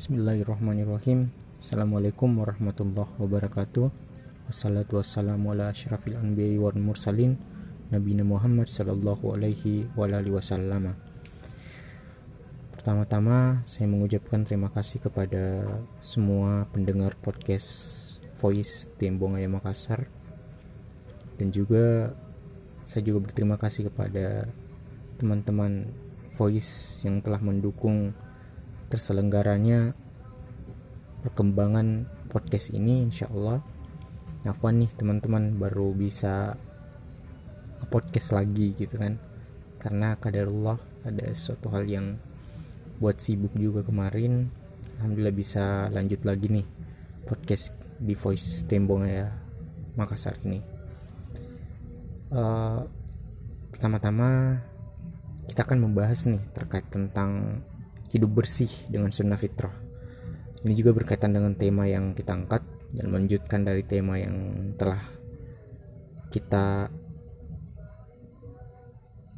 [0.00, 1.28] Bismillahirrahmanirrahim.
[1.60, 3.92] Assalamualaikum warahmatullahi wabarakatuh.
[4.48, 7.36] Wassalatu wassalamu ala ashrafil anbiya wal mursalin
[7.92, 10.96] Nabi Muhammad sallallahu alaihi wa alihi wasallam.
[12.72, 15.68] Pertama-tama saya mengucapkan terima kasih kepada
[16.00, 18.00] semua pendengar podcast
[18.40, 20.08] Voice Tembong Ayam Makassar.
[21.36, 22.16] Dan juga
[22.88, 24.48] saya juga berterima kasih kepada
[25.20, 25.92] teman-teman
[26.40, 28.16] Voice yang telah mendukung
[28.90, 29.94] terselenggaranya
[31.22, 33.62] perkembangan podcast ini insya Allah
[34.40, 36.56] Afwan nih teman-teman baru bisa
[37.92, 39.20] podcast lagi gitu kan.
[39.76, 42.16] Karena kadarullah ada suatu hal yang
[42.96, 44.48] buat sibuk juga kemarin.
[44.96, 46.66] Alhamdulillah bisa lanjut lagi nih
[47.28, 49.28] podcast di voice tembong ya
[50.00, 50.64] Makassar ini.
[52.32, 52.88] Uh,
[53.76, 54.56] pertama-tama
[55.52, 57.60] kita akan membahas nih terkait tentang
[58.10, 59.74] hidup bersih dengan sunnah fitrah.
[60.60, 62.60] Ini juga berkaitan dengan tema yang kita angkat
[62.92, 64.34] dan melanjutkan dari tema yang
[64.76, 65.00] telah
[66.28, 66.90] kita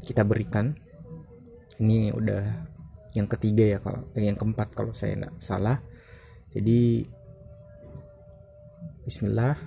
[0.03, 0.75] kita berikan.
[1.79, 2.43] Ini udah
[3.13, 5.79] yang ketiga ya kalau eh, yang keempat kalau saya tidak salah.
[6.53, 7.07] Jadi
[9.03, 9.59] Bismillah,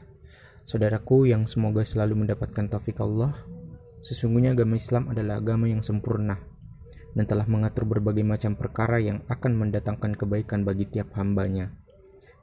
[0.63, 3.35] saudaraku yang semoga selalu mendapatkan taufik Allah.
[3.99, 6.54] Sesungguhnya agama Islam adalah agama yang sempurna
[7.15, 11.71] dan telah mengatur berbagai macam perkara yang akan mendatangkan kebaikan bagi tiap hambanya.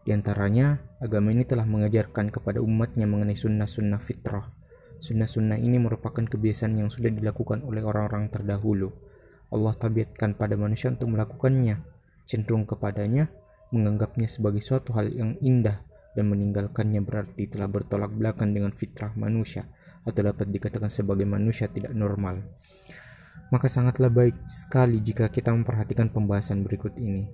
[0.02, 4.50] Di antaranya, agama ini telah mengajarkan kepada umatnya mengenai sunnah-sunnah fitrah.
[4.98, 8.90] Sunnah-sunnah ini merupakan kebiasaan yang sudah dilakukan oleh orang-orang terdahulu.
[9.52, 11.84] Allah tabiatkan pada manusia untuk melakukannya,
[12.24, 13.28] cenderung kepadanya,
[13.70, 15.84] menganggapnya sebagai suatu hal yang indah,
[16.16, 19.68] dan meninggalkannya berarti telah bertolak belakang dengan fitrah manusia,
[20.02, 22.42] atau dapat dikatakan sebagai manusia tidak normal
[23.52, 27.28] maka sangatlah baik sekali jika kita memperhatikan pembahasan berikut ini.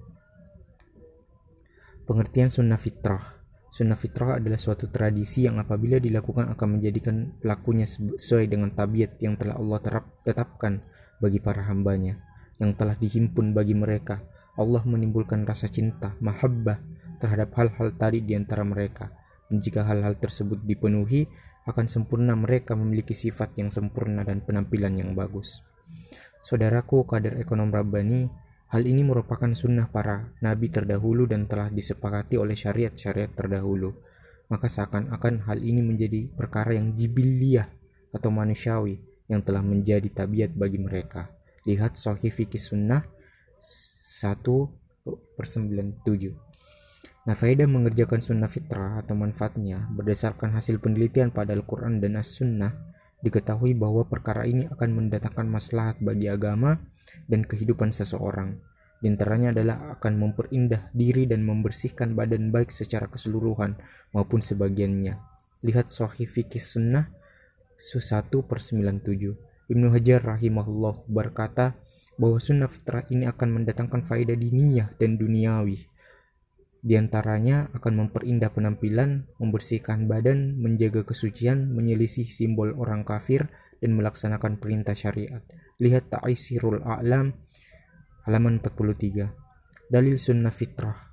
[2.09, 8.49] Pengertian sunnah fitrah Sunnah fitrah adalah suatu tradisi yang apabila dilakukan akan menjadikan pelakunya sesuai
[8.49, 10.81] dengan tabiat yang telah Allah terap, tetapkan
[11.21, 12.19] bagi para hambanya,
[12.57, 14.25] yang telah dihimpun bagi mereka.
[14.59, 16.81] Allah menimbulkan rasa cinta, mahabbah
[17.21, 19.13] terhadap hal-hal tadi di antara mereka.
[19.47, 21.29] Dan jika hal-hal tersebut dipenuhi,
[21.69, 25.61] akan sempurna mereka memiliki sifat yang sempurna dan penampilan yang bagus.
[26.43, 28.25] Saudaraku kader ekonom Rabbani,
[28.73, 33.93] hal ini merupakan sunnah para nabi terdahulu dan telah disepakati oleh syariat-syariat terdahulu.
[34.49, 37.69] Maka seakan-akan hal ini menjadi perkara yang jibiliyah
[38.17, 38.97] atau manusiawi
[39.29, 41.29] yang telah menjadi tabiat bagi mereka.
[41.69, 43.05] Lihat Sahih Fikih Sunnah
[43.61, 44.41] 1
[45.37, 46.49] per 97.
[47.29, 52.88] Nah, faedah mengerjakan sunnah fitrah atau manfaatnya berdasarkan hasil penelitian pada Al-Quran dan As-Sunnah
[53.23, 56.79] diketahui bahwa perkara ini akan mendatangkan maslahat bagi agama
[57.27, 58.63] dan kehidupan seseorang.
[58.99, 63.79] Di antaranya adalah akan memperindah diri dan membersihkan badan baik secara keseluruhan
[64.11, 65.19] maupun sebagiannya.
[65.63, 67.11] Lihat Sahih Fikih Sunnah
[67.79, 69.71] 1 per 97.
[69.71, 71.79] Ibnu Hajar rahimahullah berkata
[72.19, 75.87] bahwa sunnah fitrah ini akan mendatangkan faedah diniyah dan duniawi
[76.79, 83.51] di antaranya akan memperindah penampilan, membersihkan badan, menjaga kesucian, menyelisih simbol orang kafir,
[83.83, 85.43] dan melaksanakan perintah syariat.
[85.79, 87.35] Lihat Ta'isirul A'lam
[88.27, 89.91] halaman 43.
[89.91, 91.09] Dalil sunnah fitrah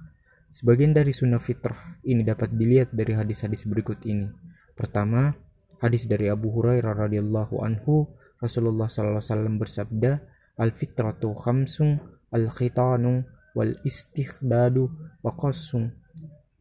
[0.56, 4.32] Sebagian dari sunnah fitrah ini dapat dilihat dari hadis-hadis berikut ini.
[4.72, 5.36] Pertama,
[5.84, 8.08] hadis dari Abu Hurairah radhiyallahu anhu,
[8.40, 10.12] Rasulullah sallallahu alaihi wasallam bersabda,
[10.56, 12.00] "Al-fitratu khamsun,
[12.32, 14.92] al-khitanu wal istikhdadu
[15.24, 15.90] wa qassum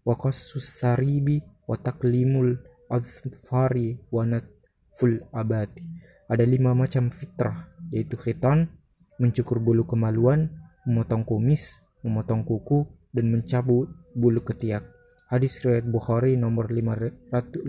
[0.07, 2.57] wa qassus saribi wa taklimul
[2.89, 5.83] azfari wa natful abati
[6.31, 8.71] ada lima macam fitrah yaitu khitan
[9.19, 10.49] mencukur bulu kemaluan
[10.87, 12.85] memotong kumis memotong kuku
[13.15, 14.85] dan mencabut bulu ketiak.
[15.33, 17.65] Hadis riwayat Bukhari nomor 5891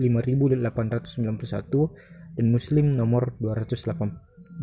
[2.36, 4.60] dan Muslim nomor 258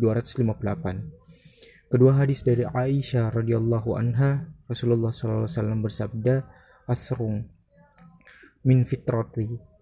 [1.90, 6.44] Kedua hadis dari Aisyah radhiyallahu anha, Rasulullah SAW bersabda,
[6.88, 7.44] "Asrung
[8.64, 9.74] min fitrati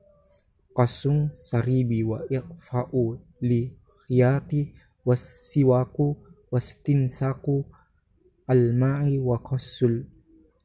[0.75, 3.70] kasung saribi wa iqfa'u li
[4.08, 4.75] khiyati
[5.06, 6.17] wasiwaku
[6.50, 7.62] wastinsaku
[8.49, 10.08] al-ma'i wa qasul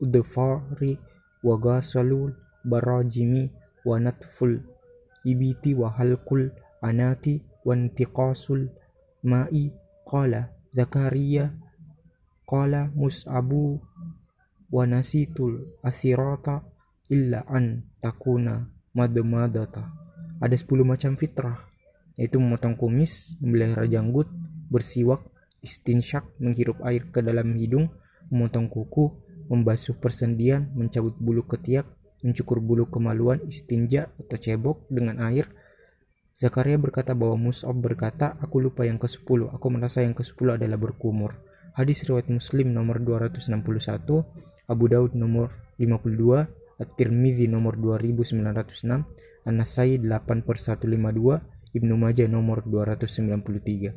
[0.01, 0.97] udfari
[1.43, 2.33] wa gasalul
[2.65, 3.51] barajimi
[3.85, 4.59] wa natful
[5.23, 6.49] ibiti wa halkul
[6.81, 8.71] anati wa intiqasul
[9.23, 9.69] ma'i
[10.07, 11.57] qala Zakaria
[12.45, 13.81] qala Mus'abu
[14.67, 16.63] wa nasitul asirata
[17.07, 19.93] illa an takuna madmadata.
[20.37, 21.57] Ada 10 macam fitrah,
[22.13, 24.29] yaitu memotong kumis, memelihara janggut,
[24.69, 25.25] bersiwak,
[25.65, 27.89] istinsyak, menghirup air ke dalam hidung,
[28.29, 29.17] memotong kuku,
[29.49, 31.87] membasuh persendian, mencabut bulu ketiak,
[32.21, 35.49] mencukur bulu kemaluan, istinja atau cebok dengan air.
[36.37, 41.41] Zakaria berkata bahwa Mus'ab berkata, aku lupa yang ke-10, aku merasa yang ke-10 adalah berkumur.
[41.73, 43.57] Hadis riwayat Muslim nomor 261,
[44.67, 45.47] Abu Daud nomor
[45.79, 46.43] 52,
[46.83, 53.95] At-Tirmidzi nomor 2906, An-Nasai 8 per 152, Ibnu Majah nomor 293.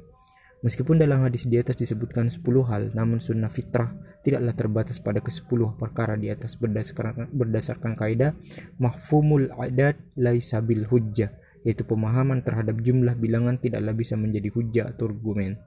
[0.62, 5.74] Meskipun dalam hadis di atas disebutkan 10 hal, namun sunnah fitrah tidaklah terbatas pada ke-10
[5.74, 8.38] perkara di atas berdasarkan, berdasarkan kaidah
[8.78, 11.34] mahfumul adat laisabil hujjah,
[11.66, 15.58] yaitu pemahaman terhadap jumlah bilangan tidaklah bisa menjadi hujjah atau argumen.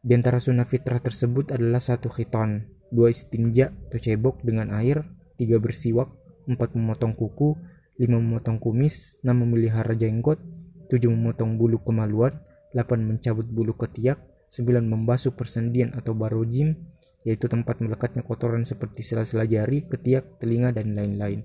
[0.00, 5.04] Di antara sunnah fitrah tersebut adalah satu khitan, dua istinja atau cebok dengan air,
[5.36, 6.08] tiga bersiwak,
[6.48, 7.52] empat memotong kuku,
[8.00, 10.40] lima memotong kumis, enam memelihara jenggot,
[10.88, 12.40] tujuh memotong bulu kemaluan,
[12.72, 16.80] 8 mencabut bulu ketiak, 9 membasuh persendian atau barojim,
[17.26, 21.44] yaitu tempat melekatnya kotoran seperti sela-sela jari, ketiak, telinga, dan lain-lain.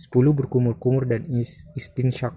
[0.00, 1.28] 10 berkumur-kumur dan
[1.76, 2.32] istinsyak,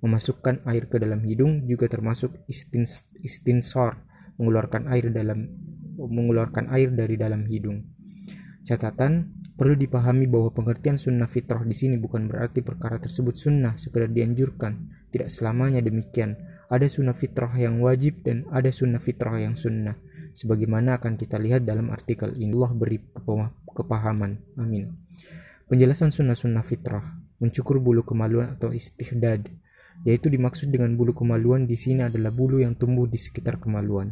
[0.00, 4.00] memasukkan air ke dalam hidung juga termasuk istins, istinsar,
[4.40, 5.48] mengeluarkan air dalam
[5.94, 7.86] mengeluarkan air dari dalam hidung.
[8.66, 14.10] Catatan, perlu dipahami bahwa pengertian sunnah fitrah di sini bukan berarti perkara tersebut sunnah sekedar
[14.10, 16.34] dianjurkan, tidak selamanya demikian
[16.74, 19.94] ada sunnah fitrah yang wajib dan ada sunnah fitrah yang sunnah.
[20.34, 22.50] Sebagaimana akan kita lihat dalam artikel ini.
[22.56, 22.98] Allah beri
[23.70, 24.58] kepahaman.
[24.58, 24.90] Amin.
[25.70, 27.14] Penjelasan sunnah-sunnah fitrah.
[27.38, 29.46] Mencukur bulu kemaluan atau istihdad.
[30.02, 34.10] Yaitu dimaksud dengan bulu kemaluan di sini adalah bulu yang tumbuh di sekitar kemaluan.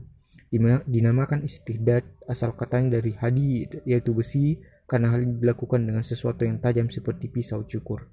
[0.85, 6.61] Dinamakan istihdad asal katanya dari hadid yaitu besi karena hal ini dilakukan dengan sesuatu yang
[6.61, 8.13] tajam seperti pisau cukur.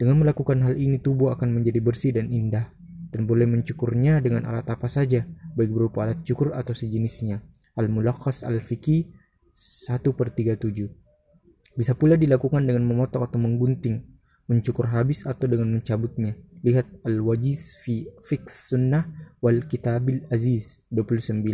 [0.00, 2.72] Dengan melakukan hal ini tubuh akan menjadi bersih dan indah
[3.12, 7.44] dan boleh mencukurnya dengan alat apa saja, baik berupa alat cukur atau sejenisnya.
[7.76, 9.06] Al-Mulakhas Al-Fiqi
[9.54, 14.17] 1 per 37 Bisa pula dilakukan dengan memotong atau menggunting,
[14.48, 16.34] mencukur habis atau dengan mencabutnya.
[16.64, 19.06] Lihat Al-Wajiz fi Fix Sunnah
[19.38, 21.44] wal Kitabil Aziz 29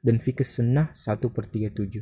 [0.00, 2.00] dan Fiqh Sunnah 1 per 37.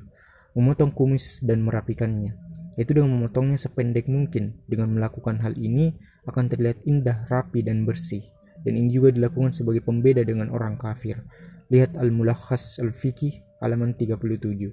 [0.55, 2.39] Memotong kumis dan merapikannya,
[2.79, 4.63] yaitu dengan memotongnya sependek mungkin.
[4.71, 5.99] Dengan melakukan hal ini
[6.31, 8.23] akan terlihat indah, rapi, dan bersih
[8.65, 11.21] dan ini juga dilakukan sebagai pembeda dengan orang kafir.
[11.69, 14.73] Lihat Al-Mulakhas Al-Fiqih halaman 37.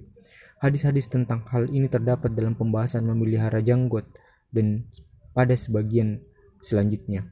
[0.64, 4.08] Hadis-hadis tentang hal ini terdapat dalam pembahasan memelihara janggot
[4.56, 4.88] dan
[5.32, 6.24] pada sebagian
[6.64, 7.28] selanjutnya.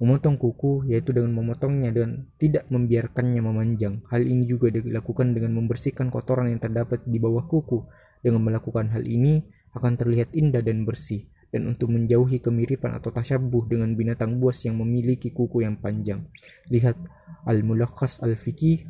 [0.00, 4.00] Memotong kuku yaitu dengan memotongnya dan tidak membiarkannya memanjang.
[4.08, 7.84] Hal ini juga dilakukan dengan membersihkan kotoran yang terdapat di bawah kuku.
[8.24, 9.44] Dengan melakukan hal ini
[9.76, 14.78] akan terlihat indah dan bersih dan untuk menjauhi kemiripan atau tasyabuh dengan binatang buas yang
[14.78, 16.30] memiliki kuku yang panjang.
[16.70, 16.96] Lihat
[17.44, 18.86] Al-Mulakhas Al-Fiqih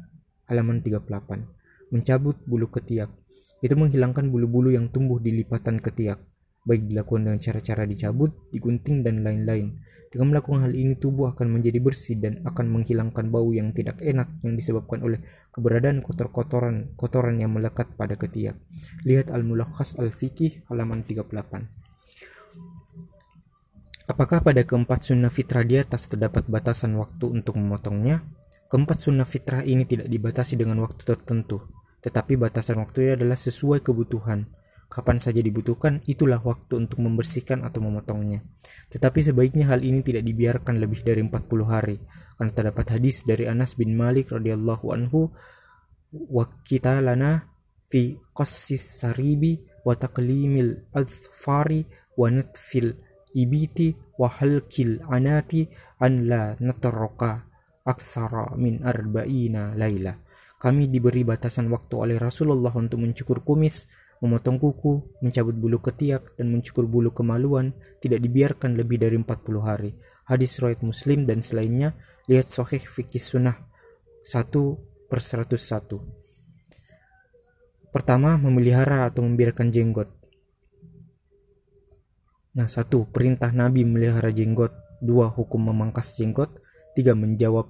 [0.47, 1.91] halaman 38.
[1.91, 3.11] Mencabut bulu ketiak.
[3.65, 6.21] Itu menghilangkan bulu-bulu yang tumbuh di lipatan ketiak,
[6.65, 9.81] baik dilakukan dengan cara-cara dicabut, digunting, dan lain-lain.
[10.11, 14.27] Dengan melakukan hal ini, tubuh akan menjadi bersih dan akan menghilangkan bau yang tidak enak
[14.43, 15.23] yang disebabkan oleh
[15.55, 18.59] keberadaan kotor-kotoran kotoran yang melekat pada ketiak.
[19.07, 21.81] Lihat Al-Mulakhas Al-Fiqih halaman 38.
[24.11, 28.27] Apakah pada keempat sunnah fitrah di atas terdapat batasan waktu untuk memotongnya?
[28.67, 31.63] Keempat sunnah fitrah ini tidak dibatasi dengan waktu tertentu,
[32.03, 34.51] tetapi batasan waktunya adalah sesuai kebutuhan.
[34.91, 38.43] Kapan saja dibutuhkan, itulah waktu untuk membersihkan atau memotongnya.
[38.91, 42.03] Tetapi sebaiknya hal ini tidak dibiarkan lebih dari 40 hari,
[42.35, 45.31] karena terdapat hadis dari Anas bin Malik radhiyallahu anhu
[46.11, 47.47] wa kita lana
[47.87, 51.87] fi qassis saribi wa taqlimil azfari
[52.19, 52.99] wa natfil
[53.31, 55.71] ibiti wa halkil anati
[56.03, 57.47] an la natarroka
[57.87, 60.19] aksara min arba'ina laila.
[60.61, 63.89] Kami diberi batasan waktu oleh Rasulullah untuk mencukur kumis,
[64.21, 67.73] memotong kuku, mencabut bulu ketiak, dan mencukur bulu kemaluan
[68.05, 69.97] tidak dibiarkan lebih dari 40 hari.
[70.29, 71.97] Hadis riwayat Muslim dan selainnya,
[72.29, 73.57] lihat Sahih Fikih Sunnah
[74.29, 76.21] 1 per 101.
[77.91, 80.07] Pertama, memelihara atau membiarkan jenggot.
[82.55, 85.03] Nah, satu, perintah Nabi melihara jenggot.
[85.03, 86.63] Dua, hukum memangkas jenggot.
[86.95, 87.67] Tiga, menjawab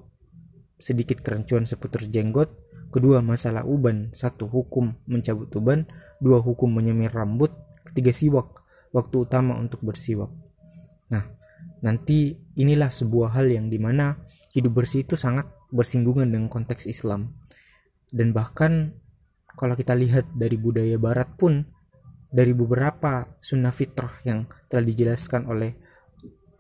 [0.77, 2.53] sedikit kerancuan seputar jenggot.
[2.91, 4.11] Kedua, masalah uban.
[4.11, 5.87] Satu, hukum mencabut uban.
[6.19, 7.55] Dua, hukum menyemir rambut.
[7.87, 8.67] Ketiga, siwak.
[8.91, 10.31] Waktu utama untuk bersiwak.
[11.15, 11.25] Nah,
[11.87, 14.19] nanti inilah sebuah hal yang di mana
[14.51, 17.39] hidup bersih itu sangat bersinggungan dengan konteks Islam.
[18.11, 18.99] Dan bahkan
[19.55, 21.63] kalau kita lihat dari budaya barat pun
[22.31, 25.75] dari beberapa sunnah fitrah yang telah dijelaskan oleh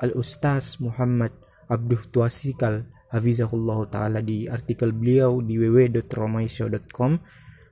[0.02, 1.34] Al-Ustaz Muhammad
[1.70, 7.12] Abduh Tuasikal Hafizahullah Ta'ala di artikel beliau di www.romaisyo.com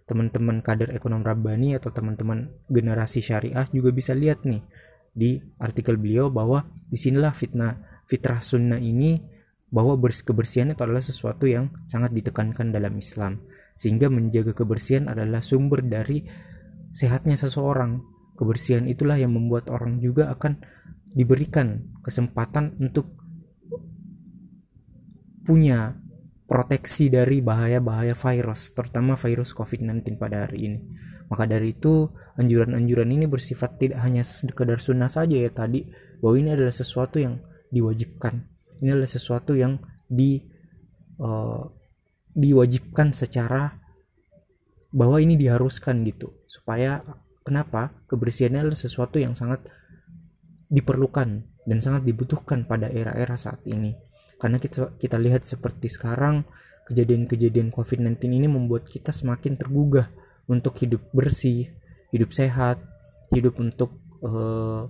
[0.08, 4.64] teman-teman kader ekonom Rabbani atau teman-teman generasi syariah juga bisa lihat nih
[5.12, 9.20] di artikel beliau bahwa di sinilah fitnah fitrah sunnah ini
[9.68, 13.44] bahwa kebersihan itu adalah sesuatu yang sangat ditekankan dalam Islam.
[13.76, 16.24] Sehingga menjaga kebersihan adalah sumber dari
[16.90, 18.00] sehatnya seseorang.
[18.34, 20.56] Kebersihan itulah yang membuat orang juga akan
[21.12, 23.27] diberikan kesempatan untuk
[25.48, 25.96] punya
[26.44, 30.80] proteksi dari bahaya-bahaya virus, terutama virus COVID-19 pada hari ini.
[31.32, 35.88] Maka dari itu, anjuran-anjuran ini bersifat tidak hanya sekedar sunnah saja ya tadi,
[36.20, 37.40] bahwa ini adalah sesuatu yang
[37.72, 38.44] diwajibkan.
[38.84, 40.40] Ini adalah sesuatu yang di
[41.20, 41.64] uh,
[42.36, 43.72] diwajibkan secara
[44.92, 46.44] bahwa ini diharuskan gitu.
[46.48, 47.00] Supaya
[47.44, 48.04] kenapa?
[48.08, 49.64] Kebersihannya adalah sesuatu yang sangat
[50.68, 51.28] diperlukan
[51.68, 54.07] dan sangat dibutuhkan pada era-era saat ini
[54.38, 56.46] karena kita kita lihat seperti sekarang
[56.88, 60.08] kejadian-kejadian COVID-19 ini membuat kita semakin tergugah
[60.48, 61.68] untuk hidup bersih,
[62.14, 62.80] hidup sehat,
[63.34, 63.92] hidup untuk
[64.24, 64.88] uh,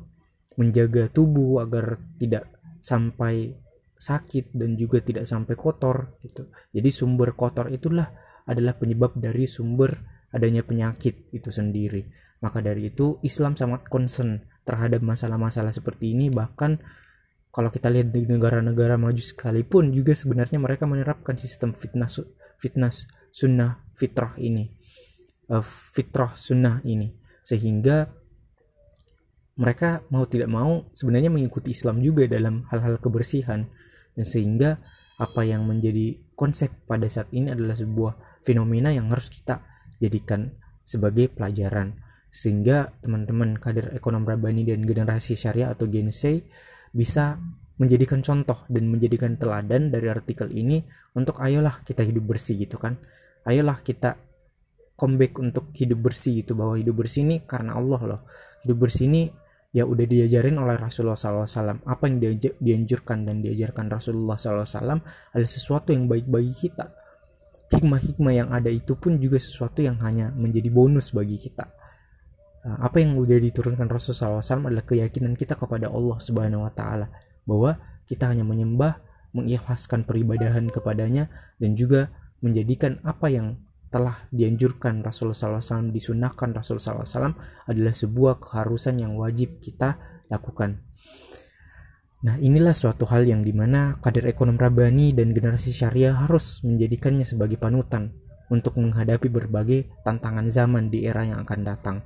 [0.54, 2.46] menjaga tubuh agar tidak
[2.78, 3.58] sampai
[3.98, 6.46] sakit dan juga tidak sampai kotor gitu.
[6.70, 8.06] Jadi sumber kotor itulah
[8.46, 9.98] adalah penyebab dari sumber
[10.30, 12.06] adanya penyakit itu sendiri.
[12.38, 16.78] Maka dari itu Islam sangat concern terhadap masalah-masalah seperti ini bahkan
[17.48, 22.08] kalau kita lihat di negara-negara maju sekalipun juga sebenarnya mereka menerapkan sistem fitnah
[22.60, 22.92] fitnah
[23.32, 24.68] sunnah fitrah ini.
[25.48, 27.08] Uh, fitrah sunnah ini.
[27.40, 28.04] Sehingga
[29.58, 33.66] mereka mau tidak mau sebenarnya mengikuti Islam juga dalam hal-hal kebersihan.
[34.12, 34.78] Dan sehingga
[35.18, 39.64] apa yang menjadi konsep pada saat ini adalah sebuah fenomena yang harus kita
[39.98, 40.52] jadikan
[40.84, 41.96] sebagai pelajaran.
[42.28, 46.12] Sehingga teman-teman kader ekonom rabani dan generasi syariah atau Gen
[46.92, 47.38] bisa
[47.78, 50.82] menjadikan contoh dan menjadikan teladan dari artikel ini
[51.14, 52.98] untuk ayolah kita hidup bersih gitu kan.
[53.46, 54.18] Ayolah kita
[54.98, 58.20] comeback untuk hidup bersih gitu bahwa hidup bersih ini karena Allah loh.
[58.66, 59.30] Hidup bersih ini
[59.70, 64.98] ya udah diajarin oleh Rasulullah SAW apa yang dia, dianjurkan dan diajarkan Rasulullah SAW
[65.30, 66.90] adalah sesuatu yang baik bagi kita.
[67.68, 71.77] Hikmah-hikmah yang ada itu pun juga sesuatu yang hanya menjadi bonus bagi kita
[72.66, 77.06] apa yang udah diturunkan Rasulullah SAW adalah keyakinan kita kepada Allah Subhanahu Wa Taala
[77.46, 77.78] bahwa
[78.10, 78.98] kita hanya menyembah,
[79.36, 81.30] mengikhlaskan peribadahan kepadanya
[81.62, 82.10] dan juga
[82.42, 87.32] menjadikan apa yang telah dianjurkan Rasulullah SAW disunahkan Rasulullah SAW
[87.64, 89.96] adalah sebuah keharusan yang wajib kita
[90.28, 90.84] lakukan.
[92.18, 97.24] Nah inilah suatu hal yang di mana kader ekonom Rabani dan generasi syariah harus menjadikannya
[97.24, 98.12] sebagai panutan
[98.52, 101.96] untuk menghadapi berbagai tantangan zaman di era yang akan datang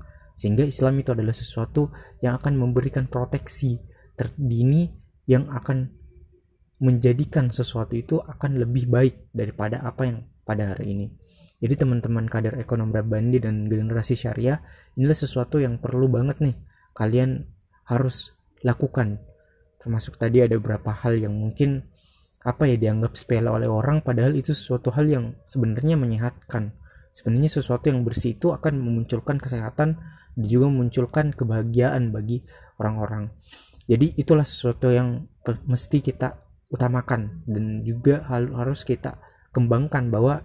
[0.43, 3.79] sehingga Islam itu adalah sesuatu yang akan memberikan proteksi
[4.19, 4.91] terdini
[5.31, 5.95] yang akan
[6.83, 11.07] menjadikan sesuatu itu akan lebih baik daripada apa yang pada hari ini.
[11.63, 14.59] Jadi teman-teman kader ekonom Rabbani dan generasi syariah
[14.99, 16.59] inilah sesuatu yang perlu banget nih
[16.91, 17.47] kalian
[17.87, 18.35] harus
[18.67, 19.23] lakukan.
[19.79, 21.87] Termasuk tadi ada beberapa hal yang mungkin
[22.43, 26.75] apa ya dianggap sepele oleh orang padahal itu sesuatu hal yang sebenarnya menyehatkan.
[27.15, 30.03] Sebenarnya sesuatu yang bersih itu akan memunculkan kesehatan
[30.37, 32.45] juga memunculkan kebahagiaan bagi
[32.81, 33.33] orang-orang.
[33.87, 35.27] Jadi itulah sesuatu yang
[35.67, 36.39] mesti kita
[36.73, 39.21] utamakan dan juga harus kita
[39.53, 40.41] kembangkan bahwa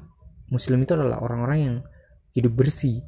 [0.52, 1.76] muslim itu adalah orang-orang yang
[2.36, 3.06] hidup bersih,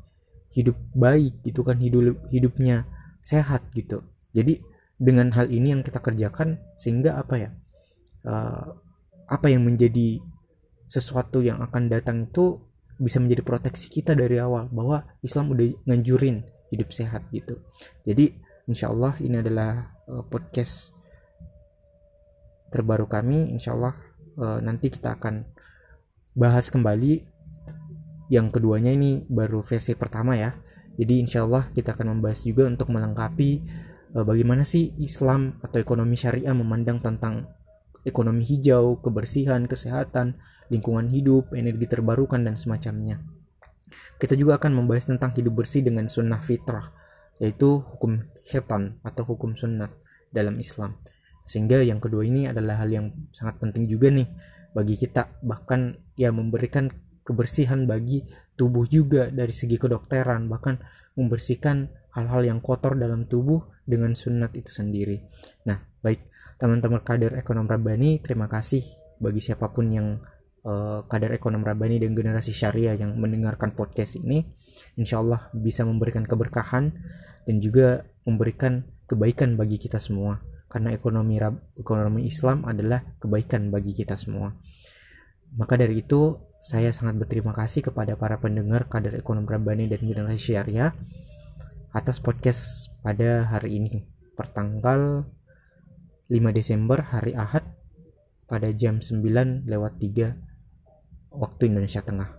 [0.56, 2.88] hidup baik gitu kan, hidup hidupnya
[3.20, 4.06] sehat gitu.
[4.32, 4.64] Jadi
[4.96, 7.50] dengan hal ini yang kita kerjakan sehingga apa ya?
[8.20, 8.76] Uh,
[9.30, 10.20] apa yang menjadi
[10.90, 12.60] sesuatu yang akan datang itu
[13.00, 17.62] bisa menjadi proteksi kita dari awal bahwa Islam udah nganjurin hidup sehat gitu.
[18.06, 18.34] Jadi
[18.70, 20.94] insya Allah ini adalah uh, podcast
[22.70, 23.50] terbaru kami.
[23.54, 23.98] Insya Allah
[24.38, 25.46] uh, nanti kita akan
[26.38, 27.38] bahas kembali.
[28.30, 30.54] Yang keduanya ini baru versi pertama ya.
[30.94, 33.66] Jadi insya Allah kita akan membahas juga untuk melengkapi
[34.14, 37.50] uh, bagaimana sih Islam atau ekonomi syariah memandang tentang
[38.06, 40.38] ekonomi hijau, kebersihan, kesehatan,
[40.70, 43.20] lingkungan hidup, energi terbarukan, dan semacamnya.
[44.18, 46.92] Kita juga akan membahas tentang hidup bersih dengan sunnah fitrah,
[47.42, 49.90] yaitu hukum hitan atau hukum sunnah
[50.30, 50.98] dalam Islam.
[51.50, 54.30] Sehingga yang kedua ini adalah hal yang sangat penting juga nih
[54.74, 56.94] bagi kita, bahkan ya memberikan
[57.26, 60.78] kebersihan bagi tubuh juga dari segi kedokteran, bahkan
[61.18, 65.26] membersihkan hal-hal yang kotor dalam tubuh dengan sunnat itu sendiri.
[65.66, 66.26] Nah, baik
[66.62, 68.86] teman-teman kader ekonom Rabbani, terima kasih
[69.18, 70.22] bagi siapa pun yang
[70.70, 74.46] uh, kader ekonom Rabani dan generasi syariah yang mendengarkan podcast ini
[74.96, 76.94] insya Allah bisa memberikan keberkahan
[77.50, 80.38] dan juga memberikan kebaikan bagi kita semua.
[80.70, 81.42] Karena ekonomi
[81.74, 84.54] ekonomi Islam adalah kebaikan bagi kita semua.
[85.58, 90.54] Maka dari itu saya sangat berterima kasih kepada para pendengar kader ekonomi Rabbani dan generasi
[90.54, 90.94] syariah
[91.90, 94.06] atas podcast pada hari ini
[94.38, 95.26] pertanggal
[96.30, 97.66] 5 Desember hari Ahad
[98.46, 100.49] pada jam 9 lewat 3
[101.34, 102.30] waktu Indonesia Tengah.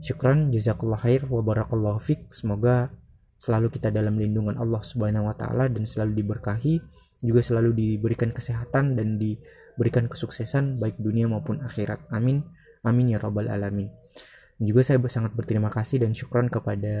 [0.00, 2.32] Syukran jazakallah khair wa barakallahu fik.
[2.32, 2.90] Semoga
[3.38, 6.80] selalu kita dalam lindungan Allah Subhanahu wa taala dan selalu diberkahi,
[7.22, 12.08] juga selalu diberikan kesehatan dan diberikan kesuksesan baik dunia maupun akhirat.
[12.10, 12.42] Amin.
[12.82, 13.90] Amin ya rabbal alamin.
[14.58, 16.94] Juga saya sangat berterima kasih dan syukran kepada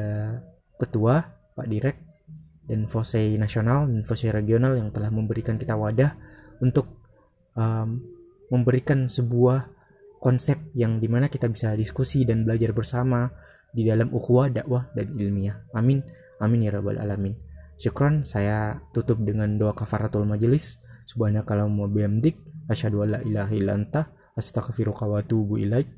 [0.78, 1.96] ketua Pak Direk
[2.66, 6.14] dan Fosei Nasional dan Fosei Regional yang telah memberikan kita wadah
[6.62, 7.02] untuk
[7.58, 8.02] um,
[8.50, 9.81] memberikan sebuah
[10.22, 13.26] konsep yang di mana kita bisa diskusi dan belajar bersama
[13.74, 15.66] di dalam ukhuwah, dakwah, dan ilmiah.
[15.74, 16.06] Amin.
[16.38, 17.34] Amin ya rabbal alamin.
[17.82, 20.78] Syukran, saya tutup dengan doa kafaratul majelis.
[21.10, 22.38] Subhanakallahumma bihamdik,
[22.70, 25.90] asyhadu an la ilaha illa anta, astaghfiruka wa atubu ilaik.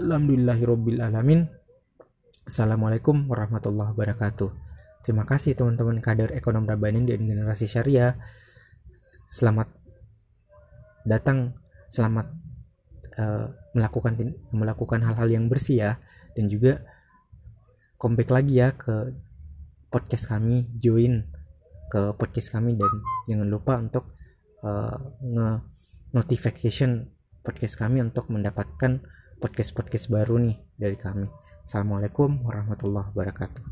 [0.00, 1.44] Alhamdulillahirabbil alamin.
[2.48, 4.50] Assalamualaikum warahmatullahi wabarakatuh.
[5.04, 8.16] Terima kasih teman-teman kader ekonom Rabbani dan generasi syariah.
[9.28, 9.68] Selamat
[11.04, 11.54] datang,
[11.90, 12.26] selamat
[13.18, 14.14] uh, melakukan
[14.54, 15.92] melakukan hal-hal yang bersih ya
[16.38, 16.86] dan juga
[18.00, 19.12] comeback lagi ya ke
[19.90, 21.26] podcast kami, join
[21.90, 22.92] ke podcast kami dan
[23.26, 24.14] jangan lupa untuk
[24.62, 25.66] uh, nge
[26.14, 27.10] notification
[27.42, 29.02] podcast kami untuk mendapatkan
[29.40, 31.26] podcast-podcast baru nih dari kami.
[31.64, 33.70] Assalamualaikum warahmatullahi wabarakatuh.